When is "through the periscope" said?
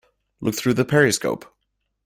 0.55-1.45